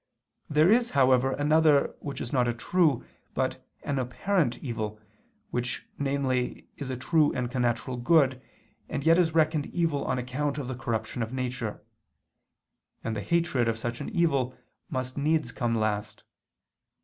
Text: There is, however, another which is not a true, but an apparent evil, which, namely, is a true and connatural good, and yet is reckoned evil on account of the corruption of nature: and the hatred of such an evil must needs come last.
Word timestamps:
There 0.49 0.71
is, 0.71 0.89
however, 0.97 1.33
another 1.33 1.93
which 1.99 2.21
is 2.21 2.33
not 2.33 2.47
a 2.47 2.53
true, 2.55 3.05
but 3.35 3.63
an 3.83 3.99
apparent 3.99 4.57
evil, 4.57 4.99
which, 5.51 5.85
namely, 5.99 6.67
is 6.77 6.89
a 6.89 6.97
true 6.97 7.31
and 7.33 7.51
connatural 7.51 8.03
good, 8.03 8.41
and 8.89 9.05
yet 9.05 9.19
is 9.19 9.35
reckoned 9.35 9.67
evil 9.67 10.03
on 10.05 10.17
account 10.17 10.57
of 10.57 10.67
the 10.67 10.73
corruption 10.73 11.21
of 11.21 11.31
nature: 11.31 11.83
and 13.03 13.15
the 13.15 13.21
hatred 13.21 13.67
of 13.67 13.77
such 13.77 14.01
an 14.01 14.09
evil 14.09 14.55
must 14.89 15.17
needs 15.17 15.51
come 15.51 15.75
last. 15.75 16.23